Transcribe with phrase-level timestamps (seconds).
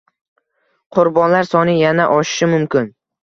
[0.97, 2.89] Qurbonlar soni yana oshishi mumkin